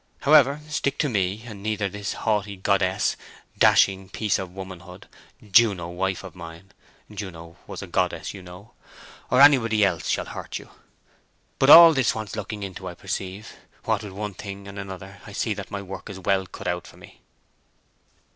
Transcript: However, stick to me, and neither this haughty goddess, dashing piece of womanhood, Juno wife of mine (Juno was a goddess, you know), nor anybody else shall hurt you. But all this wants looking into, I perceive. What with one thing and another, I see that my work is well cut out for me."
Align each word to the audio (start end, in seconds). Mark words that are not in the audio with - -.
However, 0.21 0.61
stick 0.67 0.97
to 0.97 1.09
me, 1.09 1.43
and 1.45 1.61
neither 1.61 1.87
this 1.87 2.13
haughty 2.25 2.55
goddess, 2.55 3.15
dashing 3.59 4.09
piece 4.09 4.39
of 4.39 4.49
womanhood, 4.51 5.07
Juno 5.51 5.89
wife 5.89 6.23
of 6.23 6.33
mine 6.33 6.71
(Juno 7.13 7.57
was 7.67 7.83
a 7.83 7.85
goddess, 7.85 8.33
you 8.33 8.41
know), 8.41 8.71
nor 9.29 9.41
anybody 9.41 9.85
else 9.85 10.09
shall 10.09 10.25
hurt 10.25 10.57
you. 10.57 10.69
But 11.59 11.69
all 11.69 11.93
this 11.93 12.15
wants 12.15 12.35
looking 12.35 12.63
into, 12.63 12.87
I 12.87 12.95
perceive. 12.95 13.53
What 13.83 14.01
with 14.01 14.13
one 14.13 14.33
thing 14.33 14.67
and 14.67 14.79
another, 14.79 15.21
I 15.27 15.33
see 15.33 15.53
that 15.53 15.69
my 15.69 15.83
work 15.83 16.09
is 16.09 16.17
well 16.19 16.47
cut 16.47 16.67
out 16.67 16.87
for 16.87 16.97
me." 16.97 17.21